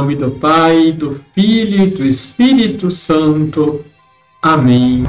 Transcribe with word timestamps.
nome 0.00 0.16
do 0.16 0.30
Pai, 0.30 0.92
do 0.92 1.22
Filho 1.34 1.82
e 1.82 1.90
do 1.90 2.06
Espírito 2.06 2.90
Santo. 2.90 3.84
Amém. 4.40 5.02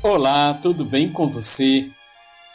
Olá, 0.00 0.54
tudo 0.62 0.84
bem 0.84 1.10
com 1.10 1.28
você? 1.28 1.90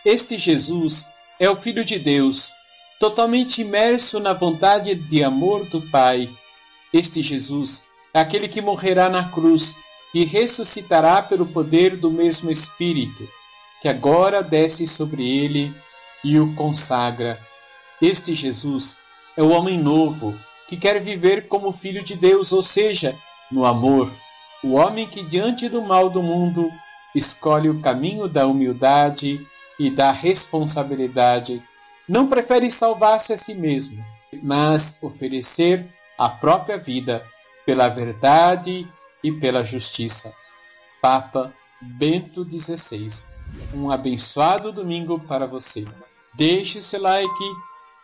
Este 0.05 0.37
Jesus 0.37 1.09
é 1.37 1.49
o 1.49 1.57
Filho 1.57 1.83
de 1.83 1.99
Deus, 1.99 2.53
totalmente 3.01 3.61
imerso 3.61 4.21
na 4.21 4.31
vontade 4.31 4.95
de 4.95 5.25
amor 5.25 5.65
do 5.65 5.81
Pai. 5.91 6.29
Este 6.93 7.21
Jesus 7.21 7.85
é 8.13 8.21
aquele 8.21 8.47
que 8.47 8.61
morrerá 8.61 9.09
na 9.09 9.27
cruz 9.27 9.75
e 10.15 10.23
ressuscitará 10.23 11.21
pelo 11.21 11.45
poder 11.45 11.97
do 11.97 12.09
mesmo 12.09 12.49
Espírito, 12.49 13.27
que 13.81 13.89
agora 13.89 14.41
desce 14.41 14.87
sobre 14.87 15.21
ele 15.21 15.75
e 16.23 16.39
o 16.39 16.55
consagra. 16.55 17.37
Este 18.01 18.33
Jesus 18.33 18.99
é 19.39 19.41
o 19.41 19.51
homem 19.51 19.79
novo 19.79 20.37
que 20.67 20.75
quer 20.75 21.01
viver 21.01 21.47
como 21.47 21.71
filho 21.71 22.03
de 22.03 22.17
Deus, 22.17 22.51
ou 22.51 22.61
seja, 22.61 23.17
no 23.49 23.63
amor. 23.63 24.13
O 24.61 24.73
homem 24.73 25.07
que, 25.07 25.23
diante 25.23 25.69
do 25.69 25.81
mal 25.81 26.09
do 26.09 26.21
mundo, 26.21 26.69
escolhe 27.15 27.69
o 27.69 27.79
caminho 27.79 28.27
da 28.27 28.45
humildade 28.45 29.47
e 29.79 29.89
da 29.89 30.11
responsabilidade. 30.11 31.63
Não 32.05 32.27
prefere 32.27 32.69
salvar-se 32.69 33.31
a 33.31 33.37
si 33.37 33.55
mesmo, 33.55 34.03
mas 34.43 34.99
oferecer 35.01 35.87
a 36.17 36.27
própria 36.27 36.77
vida 36.77 37.25
pela 37.65 37.87
verdade 37.87 38.85
e 39.23 39.31
pela 39.31 39.63
justiça. 39.63 40.33
Papa 41.01 41.53
Bento 41.81 42.43
XVI. 42.43 43.07
Um 43.73 43.89
abençoado 43.89 44.73
domingo 44.73 45.17
para 45.17 45.47
você. 45.47 45.87
Deixe 46.35 46.81
seu 46.81 47.01
like, 47.01 47.45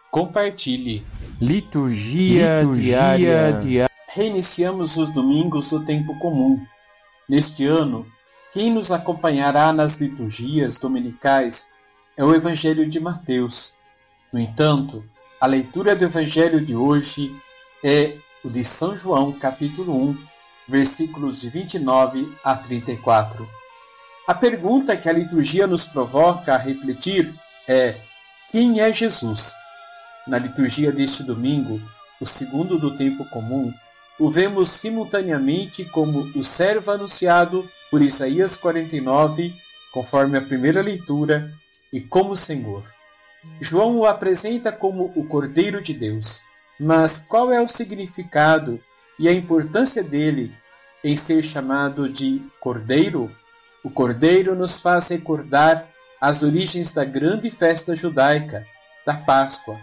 compartilhe. 0.10 1.06
Liturgia, 1.42 2.62
Liturgia 2.62 2.98
diária. 2.98 3.60
diária. 3.60 3.90
Reiniciamos 4.08 4.96
os 4.96 5.10
domingos 5.10 5.70
do 5.70 5.84
tempo 5.84 6.18
comum. 6.18 6.66
Neste 7.28 7.66
ano, 7.66 8.08
quem 8.54 8.74
nos 8.74 8.90
acompanhará 8.90 9.74
nas 9.74 9.98
liturgias 9.98 10.80
dominicais 10.80 11.74
é 12.18 12.24
o 12.24 12.34
Evangelho 12.34 12.90
de 12.90 13.02
Mateus. 13.02 13.76
No 14.32 14.40
entanto, 14.40 15.04
a 15.42 15.46
leitura 15.46 15.94
do 15.94 16.06
Evangelho 16.06 16.64
de 16.64 16.74
hoje 16.74 17.36
é 17.84 18.16
o 18.42 18.50
de 18.50 18.64
São 18.64 18.96
João, 18.96 19.34
capítulo 19.34 19.94
1, 19.94 20.18
versículos 20.70 21.42
de 21.42 21.50
29 21.50 22.34
a 22.46 22.56
34. 22.56 23.46
A 24.26 24.34
pergunta 24.34 24.96
que 24.96 25.10
a 25.10 25.14
liturgia 25.14 25.68
nos 25.68 25.86
provoca 25.86 26.56
a 26.56 26.58
refletir 26.58 27.36
é: 27.68 28.00
quem 28.50 28.80
é 28.80 28.94
Jesus? 28.94 29.54
Na 30.28 30.40
liturgia 30.40 30.92
deste 30.92 31.24
domingo, 31.24 31.80
o 32.20 32.26
segundo 32.26 32.80
do 32.80 32.96
tempo 32.96 33.26
comum, 33.26 33.72
o 34.20 34.30
vemos 34.30 34.70
simultaneamente 34.70 35.86
como 35.86 36.32
o 36.36 36.44
servo 36.44 36.92
anunciado 36.92 37.70
por 37.92 38.02
Isaías 38.02 38.56
49, 38.58 39.54
conforme 39.92 40.38
a 40.38 40.42
primeira 40.42 40.82
leitura, 40.82 41.52
e 41.94 42.02
como 42.02 42.36
Senhor. 42.36 42.84
João 43.62 43.98
o 43.98 44.06
apresenta 44.06 44.72
como 44.72 45.14
o 45.16 45.26
Cordeiro 45.28 45.82
de 45.82 45.94
Deus. 45.94 46.44
Mas 46.80 47.20
qual 47.20 47.54
é 47.54 47.62
o 47.62 47.68
significado 47.68 48.82
e 49.18 49.30
a 49.30 49.34
importância 49.34 50.04
dele 50.04 50.54
em 51.04 51.16
ser 51.16 51.42
chamado 51.44 52.10
de 52.10 52.44
Cordeiro? 52.60 53.34
O 53.84 53.90
Cordeiro 53.90 54.56
nos 54.56 54.80
faz 54.80 55.10
recordar 55.10 55.88
as 56.20 56.44
origens 56.44 56.92
da 56.92 57.06
grande 57.06 57.52
festa 57.52 57.96
judaica, 57.96 58.66
da 59.06 59.14
Páscoa. 59.14 59.80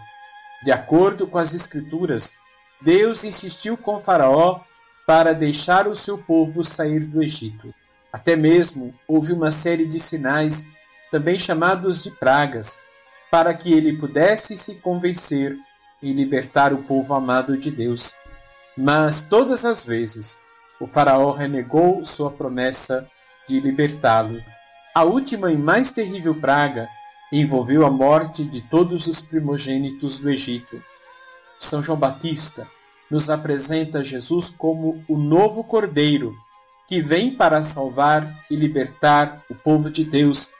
De 0.63 0.71
acordo 0.71 1.27
com 1.27 1.37
as 1.37 1.53
Escrituras, 1.53 2.37
Deus 2.81 3.25
insistiu 3.25 3.77
com 3.77 4.01
Faraó 4.01 4.61
para 5.05 5.33
deixar 5.33 5.87
o 5.87 5.95
seu 5.95 6.17
povo 6.17 6.63
sair 6.63 7.01
do 7.05 7.21
Egito. 7.21 7.73
Até 8.13 8.37
mesmo 8.37 8.93
houve 9.05 9.33
uma 9.33 9.51
série 9.51 9.85
de 9.85 9.99
sinais, 9.99 10.71
também 11.11 11.37
chamados 11.37 12.01
de 12.01 12.11
pragas, 12.11 12.81
para 13.29 13.53
que 13.53 13.73
ele 13.73 13.97
pudesse 13.97 14.55
se 14.55 14.75
convencer 14.75 15.57
em 16.01 16.13
libertar 16.13 16.71
o 16.71 16.83
povo 16.83 17.13
amado 17.13 17.57
de 17.57 17.69
Deus. 17.69 18.15
Mas 18.77 19.23
todas 19.23 19.65
as 19.65 19.85
vezes 19.85 20.41
o 20.79 20.87
Faraó 20.87 21.31
renegou 21.31 22.05
sua 22.05 22.31
promessa 22.31 23.09
de 23.47 23.59
libertá-lo. 23.59 24.41
A 24.95 25.03
última 25.03 25.51
e 25.51 25.57
mais 25.57 25.91
terrível 25.91 26.39
praga 26.39 26.87
envolveu 27.41 27.85
a 27.85 27.89
morte 27.89 28.43
de 28.43 28.61
todos 28.61 29.07
os 29.07 29.21
primogênitos 29.21 30.19
do 30.19 30.29
Egito. 30.29 30.81
São 31.57 31.81
João 31.81 31.97
Batista 31.97 32.69
nos 33.09 33.29
apresenta 33.29 34.03
Jesus 34.03 34.49
como 34.49 35.03
o 35.07 35.17
novo 35.17 35.63
Cordeiro 35.63 36.35
que 36.87 37.01
vem 37.01 37.35
para 37.35 37.63
salvar 37.63 38.45
e 38.51 38.55
libertar 38.55 39.43
o 39.49 39.55
povo 39.55 39.89
de 39.89 40.03
Deus 40.03 40.51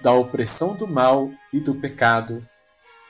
da 0.00 0.12
opressão 0.12 0.74
do 0.74 0.86
mal 0.86 1.30
e 1.52 1.60
do 1.60 1.74
pecado. 1.74 2.46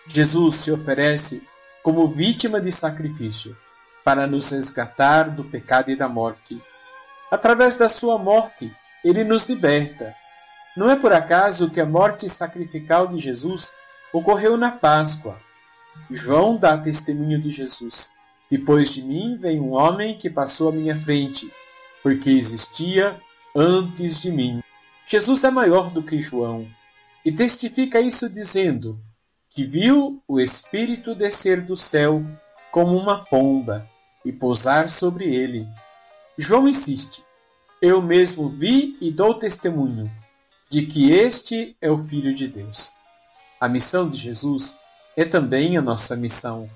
Jesus 0.07 0.57
se 0.57 0.73
oferece 0.73 1.47
como 1.83 2.09
vítima 2.09 2.61
de 2.61 2.73
sacrifício 2.73 3.57
para 4.05 4.27
nos 4.27 4.51
resgatar 4.51 5.31
do 5.31 5.45
pecado 5.45 5.91
e 5.91 5.97
da 5.97 6.09
morte. 6.09 6.61
Através 7.31 7.77
da 7.77 7.89
sua 7.89 8.19
morte, 8.19 8.75
ele 9.05 9.23
nos 9.23 9.49
liberta. 9.49 10.15
Não 10.75 10.89
é 10.89 10.97
por 10.97 11.13
acaso 11.13 11.71
que 11.71 11.81
a 11.81 11.87
morte 11.87 12.29
sacrificial 12.31 13.07
de 13.07 13.19
Jesus 13.19 13.77
ocorreu 14.11 14.57
na 14.57 14.73
Páscoa. 14.73 15.39
João 16.11 16.57
dá 16.57 16.79
testemunho 16.79 17.39
de 17.39 17.51
Jesus. 17.51 18.13
Depois 18.51 18.95
de 18.95 19.03
mim 19.03 19.37
vem 19.37 19.61
um 19.61 19.73
homem 19.73 20.17
que 20.17 20.31
passou 20.31 20.71
à 20.71 20.73
minha 20.73 20.97
frente 20.97 21.53
porque 22.03 22.31
existia 22.31 23.21
antes 23.55 24.23
de 24.23 24.33
mim. 24.33 24.63
Jesus 25.07 25.45
é 25.45 25.51
maior 25.51 25.91
do 25.91 26.03
que 26.03 26.23
João 26.23 26.67
e 27.23 27.31
testifica 27.31 28.01
isso 28.01 28.29
dizendo 28.29 28.99
que 29.51 29.65
viu 29.65 30.23
o 30.27 30.41
Espírito 30.41 31.15
descer 31.15 31.61
do 31.61 31.77
céu 31.77 32.25
como 32.71 32.97
uma 32.97 33.27
pomba 33.27 33.87
e 34.25 34.33
pousar 34.33 34.89
sobre 34.89 35.35
ele. 35.35 35.69
João 36.39 36.67
insiste: 36.67 37.23
Eu 37.81 38.01
mesmo 38.01 38.49
vi 38.49 38.97
e 39.03 39.13
dou 39.13 39.35
testemunho 39.35 40.11
de 40.73 40.87
que 40.87 41.13
este 41.13 41.77
é 41.83 41.91
o 41.91 42.03
Filho 42.03 42.35
de 42.35 42.49
Deus. 42.49 42.95
A 43.61 43.69
missão 43.69 44.09
de 44.09 44.17
Jesus 44.17 44.79
é 45.15 45.23
também 45.23 45.77
a 45.77 45.83
nossa 45.83 46.17
missão. 46.17 46.67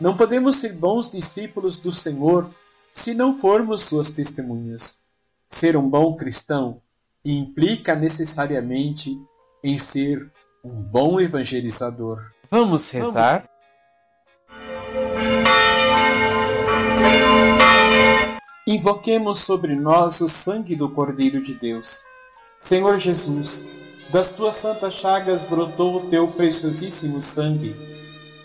Não 0.00 0.16
podemos 0.16 0.54
ser 0.54 0.72
bons 0.72 1.10
discípulos 1.10 1.76
do 1.76 1.90
Senhor 1.90 2.48
se 2.92 3.12
não 3.12 3.40
formos 3.40 3.82
suas 3.82 4.12
testemunhas. 4.12 5.00
Ser 5.48 5.76
um 5.76 5.90
bom 5.90 6.14
cristão 6.14 6.80
implica 7.24 7.96
necessariamente 7.96 9.20
em 9.64 9.76
ser 9.78 10.30
um 10.62 10.84
bom 10.84 11.20
evangelizador. 11.20 12.20
Vamos 12.48 12.88
rezar? 12.92 13.50
Invoquemos 18.64 19.40
sobre 19.40 19.74
nós 19.74 20.20
o 20.20 20.28
sangue 20.28 20.76
do 20.76 20.88
Cordeiro 20.88 21.42
de 21.42 21.54
Deus. 21.54 22.08
Senhor 22.60 23.00
Jesus, 23.00 23.66
das 24.10 24.34
tuas 24.34 24.54
santas 24.54 24.94
chagas 24.94 25.44
brotou 25.44 25.96
o 25.96 26.06
teu 26.08 26.28
preciosíssimo 26.28 27.20
sangue, 27.20 27.74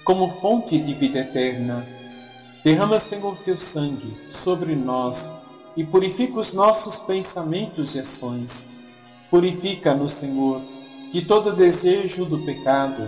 como 0.03 0.31
fonte 0.41 0.79
de 0.79 0.95
vida 0.95 1.19
eterna 1.19 1.95
Derrama, 2.65 2.97
Senhor, 2.97 3.37
teu 3.37 3.55
sangue 3.55 4.11
sobre 4.27 4.75
nós 4.75 5.31
e 5.77 5.85
purifica 5.85 6.39
os 6.39 6.55
nossos 6.55 6.97
pensamentos 6.97 7.93
e 7.93 7.99
ações. 7.99 8.71
Purifica-nos, 9.29 10.13
Senhor, 10.13 10.63
de 11.11 11.25
todo 11.25 11.55
desejo 11.55 12.25
do 12.25 12.43
pecado. 12.43 13.07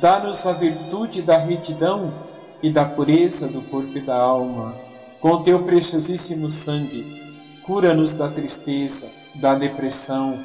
Dá-nos 0.00 0.46
a 0.46 0.54
virtude 0.54 1.20
da 1.20 1.36
retidão 1.36 2.14
e 2.62 2.70
da 2.70 2.86
pureza 2.86 3.46
do 3.46 3.60
corpo 3.60 3.98
e 3.98 4.00
da 4.00 4.16
alma. 4.16 4.74
Com 5.20 5.42
teu 5.42 5.62
preciosíssimo 5.64 6.50
sangue, 6.50 7.04
cura-nos 7.62 8.14
da 8.14 8.30
tristeza, 8.30 9.10
da 9.36 9.54
depressão, 9.54 10.38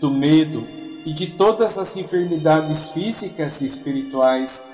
do 0.00 0.10
medo 0.10 0.66
e 1.04 1.12
de 1.12 1.28
todas 1.28 1.78
as 1.78 1.96
enfermidades 1.96 2.90
físicas 2.90 3.60
e 3.60 3.66
espirituais 3.66 4.68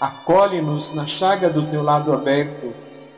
acolhe-nos 0.00 0.92
na 0.92 1.06
chaga 1.06 1.50
do 1.50 1.66
teu 1.66 1.82
lado 1.82 2.12
aberto 2.12 2.72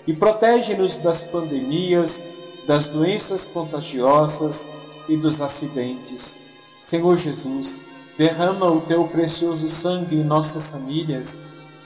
e 0.07 0.15
protege-nos 0.15 0.99
das 0.99 1.25
pandemias, 1.25 2.25
das 2.67 2.89
doenças 2.89 3.47
contagiosas 3.47 4.71
e 5.09 5.17
dos 5.17 5.43
acidentes. 5.43 6.41
Senhor 6.81 7.17
Jesus, 7.19 7.83
derrama 8.17 8.71
o 8.71 8.81
teu 8.81 9.07
precioso 9.09 9.69
sangue 9.69 10.17
em 10.17 10.25
nossas 10.25 10.73
famílias, 10.73 11.41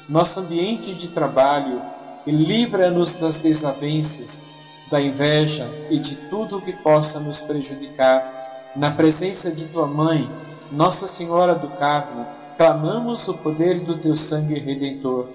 nosso 0.08 0.40
ambiente 0.40 0.94
de 0.94 1.08
trabalho 1.08 1.82
e 2.26 2.30
livra-nos 2.30 3.16
das 3.16 3.40
desavenças, 3.40 4.42
da 4.90 5.00
inveja 5.00 5.68
e 5.90 5.98
de 5.98 6.16
tudo 6.28 6.58
o 6.58 6.60
que 6.60 6.72
possa 6.72 7.20
nos 7.20 7.40
prejudicar. 7.40 8.72
Na 8.76 8.90
presença 8.90 9.50
de 9.50 9.66
tua 9.66 9.86
mãe, 9.86 10.30
Nossa 10.70 11.06
Senhora 11.06 11.54
do 11.54 11.68
Carmo, 11.68 12.26
clamamos 12.56 13.28
o 13.28 13.34
poder 13.34 13.80
do 13.80 13.96
teu 13.96 14.16
sangue 14.16 14.58
redentor. 14.58 15.28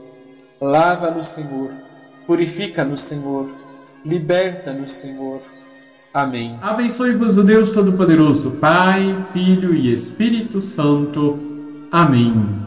Lava-nos, 0.62 1.28
Senhor. 1.28 1.72
Purifica-nos, 2.28 3.00
Senhor. 3.00 3.50
Liberta-nos, 4.06 4.92
Senhor. 4.92 5.40
Amém. 6.13 6.57
Abençoe-vos 6.62 7.38
o 7.38 7.44
Deus 7.44 7.72
Todo-Poderoso, 7.72 8.51
Pai, 8.51 9.28
Filho 9.31 9.74
e 9.74 9.94
Espírito 9.94 10.62
Santo. 10.62 11.40
Amém. 11.92 12.59